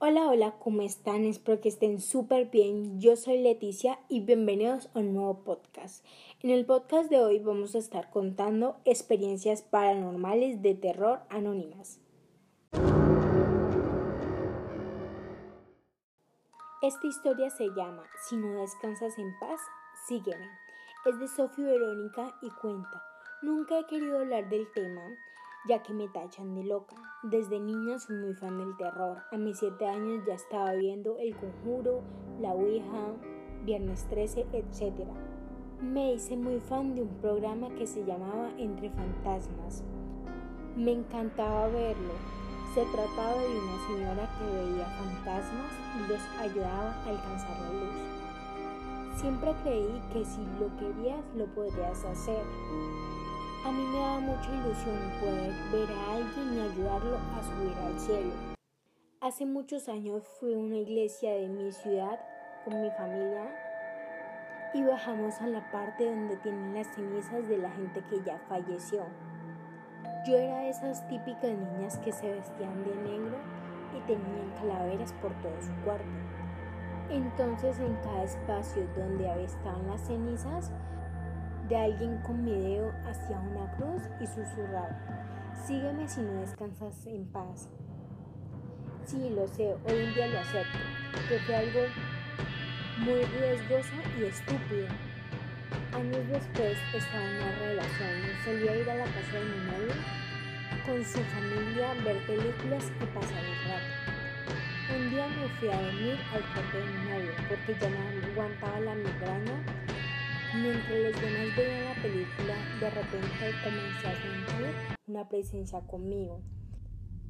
[0.00, 1.24] Hola, hola, ¿cómo están?
[1.24, 3.00] Espero que estén súper bien.
[3.00, 6.04] Yo soy Leticia y bienvenidos a un nuevo podcast.
[6.42, 12.00] En el podcast de hoy vamos a estar contando experiencias paranormales de terror anónimas.
[16.80, 19.60] Esta historia se llama Si no descansas en paz,
[20.06, 20.48] sígueme.
[21.04, 23.02] Es de Sofía Verónica y cuenta.
[23.42, 25.02] Nunca he querido hablar del tema
[25.66, 26.96] ya que me tachan de loca.
[27.22, 29.18] Desde niña soy muy fan del terror.
[29.32, 32.02] A mis 7 años ya estaba viendo El Conjuro,
[32.40, 33.12] La Ouija,
[33.64, 35.06] Viernes 13, etc.
[35.82, 39.82] Me hice muy fan de un programa que se llamaba Entre Fantasmas.
[40.76, 42.37] Me encantaba verlo.
[42.74, 48.18] Se trataba de una señora que veía fantasmas y los ayudaba a alcanzar la luz.
[49.20, 52.44] Siempre creí que si lo querías lo podrías hacer.
[53.64, 57.98] A mí me daba mucha ilusión poder ver a alguien y ayudarlo a subir al
[57.98, 58.32] cielo.
[59.20, 62.20] Hace muchos años fui a una iglesia de mi ciudad
[62.64, 63.52] con mi familia
[64.74, 69.06] y bajamos a la parte donde tienen las cenizas de la gente que ya falleció.
[70.28, 73.38] Yo era de esas típicas niñas que se vestían de negro
[73.96, 76.04] y tenían calaveras por todo su cuarto.
[77.08, 80.70] Entonces en cada espacio donde estaban las cenizas
[81.70, 84.98] de alguien con mi dedo hacia una cruz y susurraba,
[85.66, 87.70] sígueme si no descansas en paz.
[89.06, 90.78] Sí, lo sé, hoy en día lo acepto,
[91.26, 91.80] que fue algo
[92.98, 95.07] muy riesgoso y estúpido.
[96.38, 98.10] Después estaba en una relación,
[98.44, 99.94] solía ir a la casa de mi novio
[100.86, 104.96] con su familia, ver películas y pasar el rato.
[104.96, 108.78] Un día me fui a dormir al cuarto de mi novio porque ya no aguantaba
[108.78, 109.64] la migraña
[110.54, 114.74] Mientras los demás veían la película, de repente comencé a sentir
[115.08, 116.40] una presencia conmigo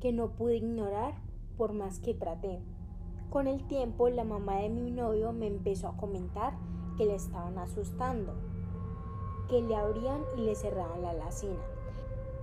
[0.00, 1.14] que no pude ignorar
[1.56, 2.60] por más que traté.
[3.30, 6.58] Con el tiempo, la mamá de mi novio me empezó a comentar
[6.98, 8.34] que le estaban asustando,
[9.48, 11.64] que le abrían y le cerraban la alacena,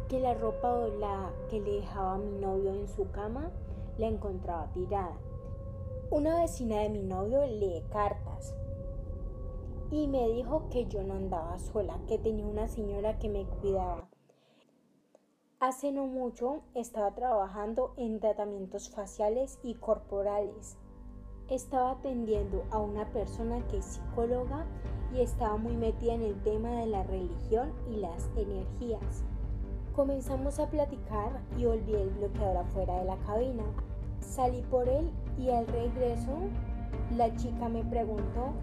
[0.08, 3.52] que la ropa la que le dejaba mi novio en su cama
[3.98, 5.18] la encontraba tirada.
[6.12, 8.56] Una vecina de mi novio lee cartas
[9.92, 14.10] y me dijo que yo no andaba sola, que tenía una señora que me cuidaba.
[15.60, 20.78] Hace no mucho estaba trabajando en tratamientos faciales y corporales.
[21.50, 24.66] Estaba atendiendo a una persona que es psicóloga
[25.14, 29.24] y estaba muy metida en el tema de la religión y las energías.
[29.96, 33.64] Comenzamos a platicar y olvidé el bloqueador afuera de la cabina.
[34.20, 36.38] Salí por él y al regreso
[37.16, 38.54] la chica me preguntó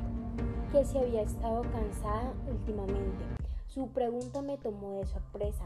[0.72, 3.24] que si había estado cansada últimamente.
[3.68, 5.64] Su pregunta me tomó de sorpresa,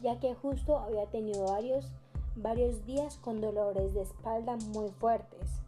[0.00, 1.90] ya que justo había tenido varios,
[2.36, 5.60] varios días con dolores de espalda muy fuertes,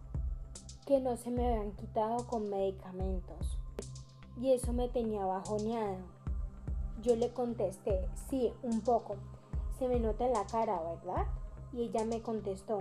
[0.86, 3.59] que no se me habían quitado con medicamentos.
[4.40, 5.98] Y eso me tenía bajoneada.
[7.02, 9.16] Yo le contesté, sí, un poco.
[9.78, 11.26] Se me nota en la cara, ¿verdad?
[11.72, 12.78] Y ella me contestó,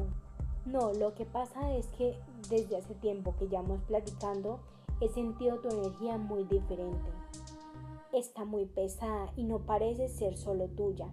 [0.65, 2.17] no, lo que pasa es que
[2.49, 4.59] desde hace tiempo que ya vamos platicando,
[5.01, 7.09] he sentido tu energía muy diferente.
[8.13, 11.07] Está muy pesada y no parece ser solo tuya.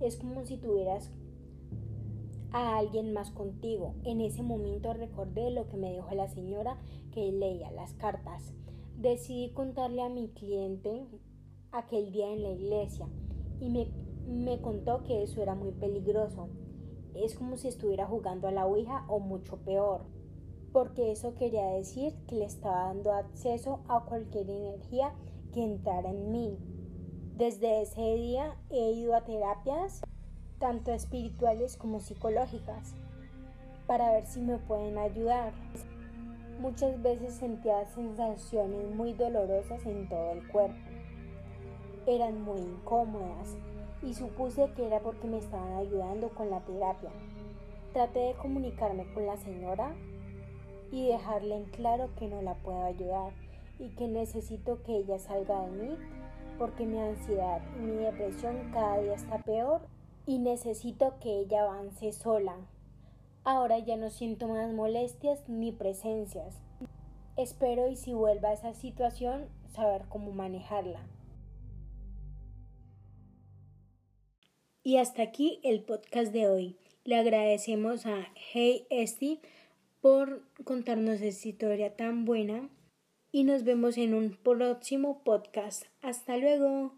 [0.00, 1.10] Es como si tuvieras
[2.52, 3.94] a alguien más contigo.
[4.04, 6.76] En ese momento recordé lo que me dijo la señora
[7.12, 8.52] que leía las cartas.
[9.02, 11.08] Decidí contarle a mi cliente
[11.72, 13.08] aquel día en la iglesia
[13.60, 13.88] y me,
[14.28, 16.48] me contó que eso era muy peligroso.
[17.14, 20.06] Es como si estuviera jugando a la Ouija o mucho peor
[20.72, 25.12] porque eso quería decir que le estaba dando acceso a cualquier energía
[25.52, 26.56] que entrara en mí.
[27.36, 30.02] Desde ese día he ido a terapias,
[30.60, 32.94] tanto espirituales como psicológicas,
[33.86, 35.52] para ver si me pueden ayudar.
[36.62, 40.78] Muchas veces sentía sensaciones muy dolorosas en todo el cuerpo.
[42.06, 43.56] Eran muy incómodas
[44.00, 47.10] y supuse que era porque me estaban ayudando con la terapia.
[47.92, 49.92] Traté de comunicarme con la señora,
[50.92, 53.32] y dejarle en claro que no la puedo ayudar
[53.78, 55.96] y que necesito que ella salga de mí
[56.58, 59.80] porque mi ansiedad y mi depresión cada día está peor
[60.26, 62.54] y necesito que ella avance sola.
[63.44, 66.60] Ahora ya no siento más molestias ni presencias.
[67.36, 71.00] Espero y si vuelva a esa situación saber cómo manejarla.
[74.84, 76.76] Y hasta aquí el podcast de hoy.
[77.04, 79.40] Le agradecemos a Hey Esti
[80.00, 82.68] por contarnos esta historia tan buena
[83.32, 85.84] y nos vemos en un próximo podcast.
[86.00, 86.92] Hasta luego.